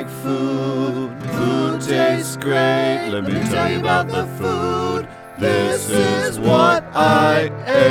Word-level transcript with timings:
like 0.00 0.10
food. 0.22 1.10
Food 1.32 1.80
tastes 1.82 2.36
great. 2.36 3.10
Let 3.10 3.24
me 3.24 3.40
tell 3.50 3.70
you 3.70 3.80
about 3.80 4.08
the 4.08 4.24
food. 4.38 5.06
This 5.38 5.90
is 5.90 6.38
what 6.38 6.84
I 6.94 7.50
ate. 7.66 7.90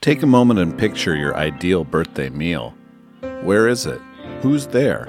Take 0.00 0.22
a 0.22 0.26
moment 0.26 0.58
and 0.58 0.76
picture 0.78 1.14
your 1.14 1.36
ideal 1.36 1.84
birthday 1.84 2.30
meal. 2.30 2.74
Where 3.42 3.68
is 3.68 3.86
it? 3.86 4.00
Who's 4.40 4.66
there? 4.68 5.06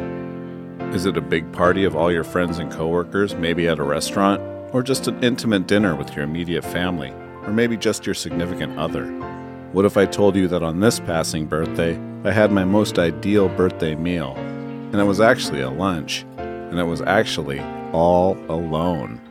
Is 0.94 1.06
it 1.06 1.18
a 1.18 1.22
big 1.22 1.52
party 1.54 1.86
of 1.86 1.96
all 1.96 2.12
your 2.12 2.26
friends 2.26 2.60
and 2.60 2.72
coworkers, 2.72 3.34
maybe 3.36 3.68
at 3.68 3.80
a 3.80 3.84
restaurant, 3.84 4.42
or 4.74 4.84
just 4.84 5.08
an 5.08 5.24
intimate 5.24 5.66
dinner 5.66 5.96
with 5.96 6.14
your 6.16 6.24
immediate 6.26 6.66
family, 6.66 7.12
or 7.44 7.52
maybe 7.52 7.78
just 7.78 8.06
your 8.06 8.14
significant 8.16 8.78
other? 8.78 9.31
What 9.74 9.86
if 9.86 9.96
I 9.96 10.06
told 10.06 10.36
you 10.36 10.50
that 10.50 10.64
on 10.64 10.82
this 10.82 11.00
passing 11.00 11.46
birthday, 11.46 11.98
I 12.26 12.32
had 12.32 12.52
my 12.52 12.66
most 12.66 13.00
ideal 13.00 13.48
birthday 13.48 13.96
meal, 13.96 14.34
and 14.36 14.96
it 14.96 15.06
was 15.06 15.22
actually 15.22 15.62
a 15.62 15.70
lunch, 15.70 16.26
and 16.38 16.78
it 16.78 16.84
was 16.84 17.02
actually 17.04 17.62
all 17.94 18.36
alone? 18.50 19.22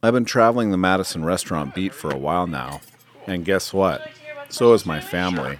I've 0.00 0.12
been 0.12 0.24
traveling 0.24 0.70
the 0.70 0.76
Madison 0.76 1.24
restaurant 1.24 1.74
beat 1.74 1.92
for 1.92 2.08
a 2.08 2.16
while 2.16 2.46
now, 2.46 2.80
and 3.26 3.44
guess 3.44 3.72
what? 3.72 4.08
So 4.48 4.72
is 4.72 4.86
my 4.86 5.00
family. 5.00 5.58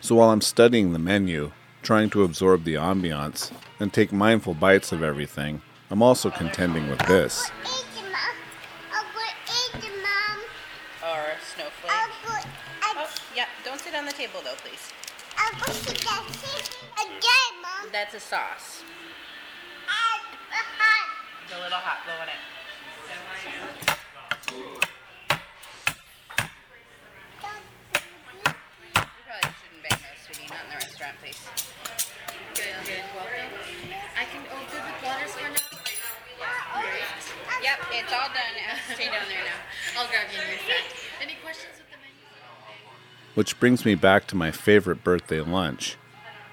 So 0.00 0.16
while 0.16 0.30
I'm 0.30 0.40
studying 0.40 0.92
the 0.92 0.98
menu, 0.98 1.52
trying 1.84 2.10
to 2.10 2.24
absorb 2.24 2.64
the 2.64 2.74
ambiance, 2.74 3.52
and 3.78 3.92
take 3.92 4.10
mindful 4.10 4.54
bites 4.54 4.90
of 4.90 5.04
everything, 5.04 5.62
I'm 5.90 6.02
also 6.02 6.28
contending 6.28 6.90
with 6.90 7.06
this. 7.06 7.52
Or 11.52 11.54
snowflake. 11.54 11.92
Oh, 12.96 13.08
yeah. 13.36 13.46
Don't 13.64 13.80
sit 13.80 13.94
on 13.94 14.06
the 14.06 14.12
table 14.12 14.40
though, 14.42 14.54
please. 14.56 14.90
That's 17.92 18.14
a 18.14 18.20
sauce. 18.20 18.82
It's 21.44 21.52
a 21.52 21.60
little 21.60 21.78
hot. 21.78 22.04
Blow 22.06 22.14
on 22.22 22.28
it. 22.28 22.40
You 28.96 29.22
probably 29.26 29.50
shouldn't 29.60 29.82
bang 29.82 29.98
those, 30.00 30.20
sweetie. 30.24 30.48
Not 30.48 30.64
in 30.64 30.70
the 30.70 30.76
restaurant, 30.76 31.16
please. 31.20 31.40
Good, 32.54 32.74
good. 32.86 33.04
Welcome. 33.14 33.52
I 34.16 34.24
can. 34.24 34.40
Oh, 34.50 34.64
good 34.70 34.84
with 34.84 35.02
waters 35.04 35.32
for 35.32 35.50
now. 35.50 35.61
Yep, 37.62 37.78
it's 37.92 38.12
all 38.12 38.28
done. 38.28 38.94
Stay 38.94 39.06
down 39.06 39.24
there 39.28 39.44
now. 39.44 40.00
I'll 40.00 40.08
grab 40.08 40.26
you 40.32 40.38
in 40.40 40.58
sec. 40.58 40.98
Any 41.22 41.36
questions 41.44 41.74
with 41.78 41.90
the 41.90 41.96
menu? 41.96 42.16
Which 43.34 43.60
brings 43.60 43.84
me 43.84 43.94
back 43.94 44.26
to 44.28 44.36
my 44.36 44.50
favorite 44.50 45.04
birthday 45.04 45.40
lunch. 45.40 45.96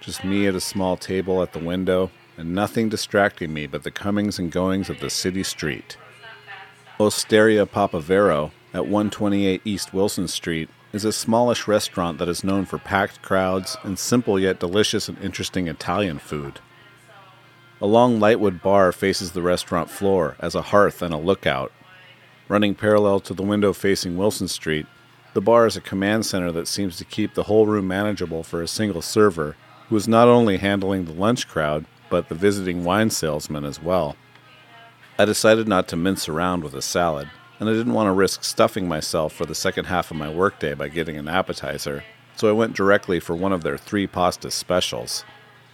Just 0.01 0.23
me 0.23 0.47
at 0.47 0.55
a 0.55 0.61
small 0.61 0.97
table 0.97 1.41
at 1.41 1.53
the 1.53 1.59
window, 1.59 2.11
and 2.37 2.53
nothing 2.53 2.89
distracting 2.89 3.53
me 3.53 3.67
but 3.67 3.83
the 3.83 3.91
comings 3.91 4.39
and 4.39 4.51
goings 4.51 4.89
of 4.89 4.99
the 4.99 5.09
city 5.09 5.43
street. 5.43 5.97
Osteria 6.99 7.65
Papavero 7.65 8.51
at 8.73 8.83
128 8.85 9.61
East 9.65 9.93
Wilson 9.93 10.27
Street 10.27 10.69
is 10.93 11.05
a 11.05 11.11
smallish 11.11 11.67
restaurant 11.67 12.17
that 12.17 12.29
is 12.29 12.43
known 12.43 12.65
for 12.65 12.77
packed 12.77 13.21
crowds 13.21 13.77
and 13.83 13.97
simple 13.97 14.39
yet 14.39 14.59
delicious 14.59 15.09
and 15.09 15.17
interesting 15.19 15.67
Italian 15.67 16.19
food. 16.19 16.59
A 17.81 17.87
long 17.87 18.19
lightwood 18.19 18.61
bar 18.61 18.91
faces 18.91 19.31
the 19.31 19.41
restaurant 19.41 19.89
floor 19.89 20.35
as 20.39 20.53
a 20.53 20.63
hearth 20.63 21.01
and 21.01 21.13
a 21.13 21.17
lookout. 21.17 21.71
Running 22.49 22.75
parallel 22.75 23.21
to 23.21 23.33
the 23.33 23.41
window 23.41 23.71
facing 23.71 24.17
Wilson 24.17 24.49
Street, 24.49 24.85
the 25.33 25.39
bar 25.39 25.65
is 25.65 25.77
a 25.77 25.81
command 25.81 26.25
center 26.25 26.51
that 26.51 26.67
seems 26.67 26.97
to 26.97 27.05
keep 27.05 27.33
the 27.33 27.43
whole 27.43 27.65
room 27.65 27.87
manageable 27.87 28.43
for 28.43 28.61
a 28.61 28.67
single 28.67 29.01
server, 29.01 29.55
who 29.87 29.95
is 29.95 30.09
not 30.09 30.27
only 30.27 30.57
handling 30.57 31.05
the 31.05 31.13
lunch 31.13 31.47
crowd, 31.47 31.85
but 32.09 32.27
the 32.27 32.35
visiting 32.35 32.83
wine 32.83 33.09
salesman 33.09 33.63
as 33.63 33.81
well. 33.81 34.17
I 35.17 35.23
decided 35.23 35.67
not 35.67 35.87
to 35.87 35.95
mince 35.95 36.27
around 36.27 36.65
with 36.65 36.73
a 36.73 36.81
salad, 36.81 37.29
and 37.61 37.69
I 37.69 37.73
didn't 37.73 37.93
want 37.93 38.07
to 38.07 38.11
risk 38.13 38.43
stuffing 38.43 38.89
myself 38.89 39.31
for 39.31 39.45
the 39.45 39.55
second 39.55 39.85
half 39.85 40.11
of 40.11 40.17
my 40.17 40.29
workday 40.29 40.73
by 40.73 40.89
getting 40.89 41.15
an 41.15 41.29
appetizer, 41.29 42.03
so 42.35 42.49
I 42.49 42.51
went 42.51 42.75
directly 42.75 43.21
for 43.21 43.37
one 43.37 43.53
of 43.53 43.63
their 43.63 43.77
three 43.77 44.05
pasta 44.05 44.51
specials. 44.51 45.23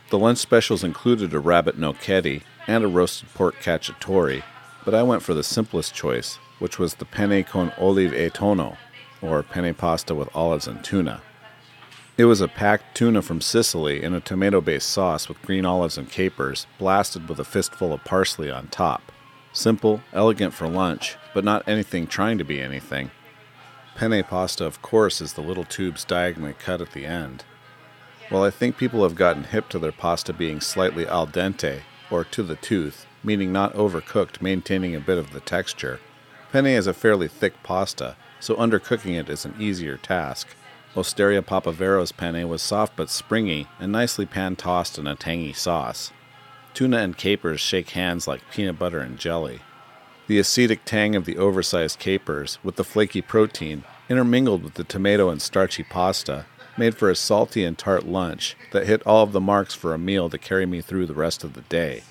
The 0.09 0.19
lunch 0.19 0.37
specials 0.37 0.83
included 0.83 1.33
a 1.33 1.39
rabbit 1.39 1.79
gnocchetti 1.79 2.43
and 2.67 2.83
a 2.83 2.87
roasted 2.87 3.33
pork 3.33 3.55
cacciatore, 3.55 4.43
but 4.83 4.93
I 4.93 5.01
went 5.01 5.23
for 5.23 5.33
the 5.33 5.43
simplest 5.43 5.95
choice, 5.95 6.37
which 6.59 6.77
was 6.77 6.95
the 6.95 7.05
penne 7.05 7.43
con 7.43 7.73
olive 7.79 8.13
e 8.13 8.29
tonno, 8.29 8.77
or 9.21 9.41
penne 9.41 9.73
pasta 9.73 10.13
with 10.13 10.29
olives 10.35 10.67
and 10.67 10.83
tuna. 10.83 11.21
It 12.17 12.25
was 12.25 12.39
a 12.39 12.47
packed 12.47 12.95
tuna 12.95 13.23
from 13.23 13.41
Sicily 13.41 14.03
in 14.03 14.13
a 14.13 14.21
tomato 14.21 14.61
based 14.61 14.89
sauce 14.89 15.27
with 15.27 15.41
green 15.41 15.65
olives 15.65 15.97
and 15.97 16.09
capers, 16.09 16.67
blasted 16.77 17.27
with 17.27 17.39
a 17.39 17.43
fistful 17.43 17.91
of 17.91 18.03
parsley 18.03 18.51
on 18.51 18.67
top. 18.67 19.11
Simple, 19.53 20.01
elegant 20.13 20.53
for 20.53 20.67
lunch, 20.67 21.17
but 21.33 21.43
not 21.43 21.67
anything 21.67 22.05
trying 22.05 22.37
to 22.37 22.43
be 22.43 22.61
anything. 22.61 23.09
Penne 23.95 24.23
pasta, 24.23 24.65
of 24.65 24.81
course, 24.81 25.19
is 25.19 25.33
the 25.33 25.41
little 25.41 25.63
tubes 25.63 26.05
diagonally 26.05 26.53
cut 26.53 26.79
at 26.79 26.91
the 26.91 27.05
end. 27.05 27.43
While 28.29 28.43
I 28.43 28.49
think 28.49 28.77
people 28.77 29.03
have 29.03 29.15
gotten 29.15 29.43
hip 29.43 29.69
to 29.69 29.79
their 29.79 29.91
pasta 29.91 30.33
being 30.33 30.59
slightly 30.59 31.07
al 31.07 31.27
dente, 31.27 31.81
or 32.09 32.23
to 32.25 32.41
the 32.41 32.55
tooth, 32.55 33.05
meaning 33.23 33.51
not 33.51 33.73
overcooked, 33.75 34.41
maintaining 34.41 34.95
a 34.95 34.99
bit 34.99 35.19
of 35.19 35.31
the 35.31 35.39
texture, 35.39 35.99
penne 36.51 36.65
is 36.65 36.87
a 36.87 36.93
fairly 36.93 37.27
thick 37.27 37.61
pasta, 37.61 38.15
so 38.39 38.55
undercooking 38.55 39.19
it 39.19 39.29
is 39.29 39.45
an 39.45 39.53
easier 39.59 39.97
task. 39.97 40.47
Osteria 40.97 41.43
Papavero's 41.43 42.11
penne 42.11 42.47
was 42.49 42.61
soft 42.61 42.95
but 42.95 43.09
springy 43.09 43.67
and 43.79 43.91
nicely 43.91 44.25
pan 44.25 44.55
tossed 44.55 44.97
in 44.97 45.05
a 45.05 45.15
tangy 45.15 45.53
sauce. 45.53 46.11
Tuna 46.73 46.97
and 46.97 47.17
capers 47.17 47.61
shake 47.61 47.91
hands 47.91 48.27
like 48.27 48.49
peanut 48.51 48.79
butter 48.79 48.99
and 48.99 49.19
jelly. 49.19 49.59
The 50.27 50.39
acetic 50.39 50.83
tang 50.83 51.15
of 51.15 51.25
the 51.25 51.37
oversized 51.37 51.99
capers, 51.99 52.57
with 52.63 52.75
the 52.75 52.83
flaky 52.83 53.21
protein, 53.21 53.83
intermingled 54.09 54.63
with 54.63 54.73
the 54.73 54.83
tomato 54.83 55.29
and 55.29 55.41
starchy 55.41 55.83
pasta, 55.83 56.45
made 56.77 56.95
for 56.95 57.09
a 57.09 57.15
salty 57.15 57.63
and 57.63 57.77
tart 57.77 58.05
lunch 58.05 58.55
that 58.71 58.87
hit 58.87 59.05
all 59.05 59.23
of 59.23 59.31
the 59.31 59.39
marks 59.39 59.73
for 59.73 59.93
a 59.93 59.97
meal 59.97 60.29
to 60.29 60.37
carry 60.37 60.65
me 60.65 60.81
through 60.81 61.05
the 61.05 61.13
rest 61.13 61.43
of 61.43 61.53
the 61.53 61.61
day. 61.61 62.03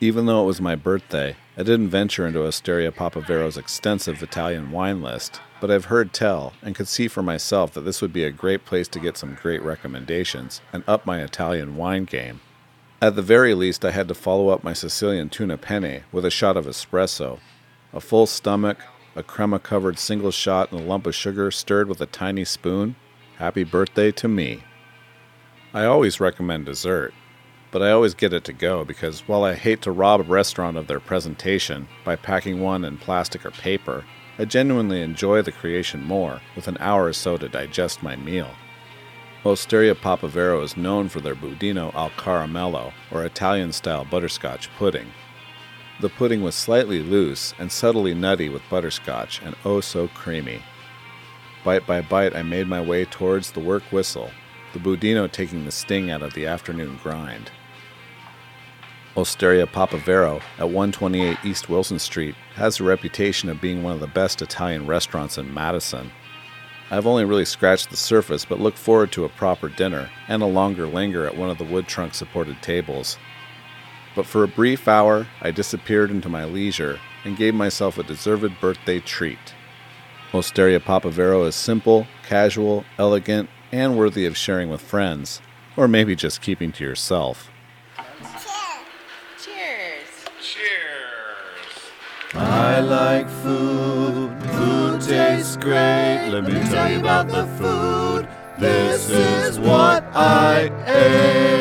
Even 0.00 0.24
though 0.24 0.42
it 0.42 0.46
was 0.46 0.60
my 0.60 0.74
birthday, 0.74 1.36
I 1.58 1.62
didn't 1.62 1.88
venture 1.88 2.26
into 2.26 2.46
Osteria 2.46 2.90
Papavero's 2.90 3.58
extensive 3.58 4.22
Italian 4.22 4.70
wine 4.70 5.02
list, 5.02 5.40
but 5.60 5.70
I've 5.70 5.86
heard 5.86 6.14
tell 6.14 6.54
and 6.62 6.74
could 6.74 6.88
see 6.88 7.06
for 7.06 7.22
myself 7.22 7.74
that 7.74 7.82
this 7.82 8.00
would 8.00 8.12
be 8.12 8.24
a 8.24 8.30
great 8.30 8.64
place 8.64 8.88
to 8.88 8.98
get 8.98 9.18
some 9.18 9.36
great 9.40 9.62
recommendations 9.62 10.62
and 10.72 10.82
up 10.86 11.04
my 11.04 11.22
Italian 11.22 11.76
wine 11.76 12.06
game. 12.06 12.40
At 13.02 13.14
the 13.14 13.22
very 13.22 13.52
least, 13.54 13.84
I 13.84 13.90
had 13.90 14.08
to 14.08 14.14
follow 14.14 14.48
up 14.48 14.64
my 14.64 14.72
Sicilian 14.72 15.28
tuna 15.28 15.58
penne 15.58 16.04
with 16.12 16.24
a 16.24 16.30
shot 16.30 16.56
of 16.56 16.66
espresso. 16.66 17.38
A 17.92 18.00
full 18.00 18.26
stomach, 18.26 18.78
a 19.16 19.22
crema 19.22 19.58
covered 19.58 19.98
single 19.98 20.30
shot, 20.30 20.70
and 20.70 20.80
a 20.80 20.84
lump 20.84 21.06
of 21.06 21.14
sugar 21.14 21.50
stirred 21.50 21.88
with 21.88 22.00
a 22.00 22.06
tiny 22.06 22.44
spoon. 22.44 22.96
Happy 23.40 23.64
birthday 23.64 24.12
to 24.12 24.28
me. 24.28 24.62
I 25.72 25.86
always 25.86 26.20
recommend 26.20 26.66
dessert, 26.66 27.14
but 27.70 27.80
I 27.80 27.90
always 27.90 28.12
get 28.12 28.34
it 28.34 28.44
to 28.44 28.52
go 28.52 28.84
because 28.84 29.26
while 29.26 29.44
I 29.44 29.54
hate 29.54 29.80
to 29.80 29.92
rob 29.92 30.20
a 30.20 30.24
restaurant 30.24 30.76
of 30.76 30.88
their 30.88 31.00
presentation 31.00 31.88
by 32.04 32.16
packing 32.16 32.60
one 32.60 32.84
in 32.84 32.98
plastic 32.98 33.46
or 33.46 33.50
paper, 33.50 34.04
I 34.38 34.44
genuinely 34.44 35.00
enjoy 35.00 35.40
the 35.40 35.52
creation 35.52 36.04
more 36.04 36.42
with 36.54 36.68
an 36.68 36.76
hour 36.80 37.06
or 37.06 37.14
so 37.14 37.38
to 37.38 37.48
digest 37.48 38.02
my 38.02 38.14
meal. 38.14 38.50
Osteria 39.42 39.94
Papavero 39.94 40.62
is 40.62 40.76
known 40.76 41.08
for 41.08 41.22
their 41.22 41.34
budino 41.34 41.94
al 41.94 42.10
caramello, 42.10 42.92
or 43.10 43.24
Italian 43.24 43.72
style 43.72 44.04
butterscotch 44.04 44.68
pudding. 44.76 45.06
The 46.02 46.10
pudding 46.10 46.42
was 46.42 46.54
slightly 46.54 47.02
loose 47.02 47.54
and 47.58 47.72
subtly 47.72 48.12
nutty 48.12 48.50
with 48.50 48.68
butterscotch 48.68 49.40
and 49.42 49.56
oh 49.64 49.80
so 49.80 50.08
creamy. 50.08 50.60
Bite 51.62 51.86
by 51.86 52.00
bite, 52.00 52.34
I 52.34 52.42
made 52.42 52.66
my 52.66 52.80
way 52.80 53.04
towards 53.04 53.50
the 53.50 53.60
work 53.60 53.82
whistle, 53.92 54.30
the 54.72 54.78
budino 54.78 55.30
taking 55.30 55.64
the 55.64 55.70
sting 55.70 56.10
out 56.10 56.22
of 56.22 56.32
the 56.32 56.46
afternoon 56.46 56.98
grind. 57.02 57.50
Osteria 59.16 59.66
Papavero 59.66 60.40
at 60.58 60.70
128 60.70 61.36
East 61.44 61.68
Wilson 61.68 61.98
Street 61.98 62.34
has 62.54 62.80
a 62.80 62.84
reputation 62.84 63.48
of 63.48 63.60
being 63.60 63.82
one 63.82 63.92
of 63.92 64.00
the 64.00 64.06
best 64.06 64.40
Italian 64.40 64.86
restaurants 64.86 65.36
in 65.36 65.52
Madison. 65.52 66.10
I've 66.90 67.06
only 67.06 67.24
really 67.24 67.44
scratched 67.44 67.90
the 67.90 67.96
surface, 67.96 68.44
but 68.44 68.60
look 68.60 68.76
forward 68.76 69.12
to 69.12 69.24
a 69.24 69.28
proper 69.28 69.68
dinner 69.68 70.10
and 70.28 70.42
a 70.42 70.46
longer 70.46 70.86
linger 70.86 71.26
at 71.26 71.36
one 71.36 71.50
of 71.50 71.58
the 71.58 71.64
wood 71.64 71.86
trunk 71.86 72.14
supported 72.14 72.62
tables. 72.62 73.18
But 74.16 74.26
for 74.26 74.42
a 74.42 74.48
brief 74.48 74.88
hour, 74.88 75.26
I 75.42 75.50
disappeared 75.50 76.10
into 76.10 76.28
my 76.28 76.44
leisure 76.44 76.98
and 77.24 77.36
gave 77.36 77.54
myself 77.54 77.98
a 77.98 78.02
deserved 78.02 78.60
birthday 78.60 79.00
treat. 79.00 79.54
Osteria 80.32 80.78
Papavero 80.78 81.46
is 81.46 81.56
simple, 81.56 82.06
casual, 82.28 82.84
elegant, 82.98 83.50
and 83.72 83.98
worthy 83.98 84.26
of 84.26 84.36
sharing 84.36 84.70
with 84.70 84.80
friends, 84.80 85.40
or 85.76 85.88
maybe 85.88 86.14
just 86.14 86.40
keeping 86.40 86.70
to 86.72 86.84
yourself. 86.84 87.50
Cheers! 89.42 90.08
Cheers. 90.40 91.80
I 92.34 92.80
like 92.80 93.28
food. 93.28 94.30
Food 94.52 95.00
tastes 95.00 95.56
great. 95.56 96.30
Let 96.30 96.44
me 96.44 96.60
tell 96.70 96.92
you 96.92 97.00
about 97.00 97.28
the 97.28 97.46
food. 97.58 98.28
This 98.60 99.10
is 99.10 99.58
what 99.58 100.04
I 100.14 100.70
ate. 100.86 101.59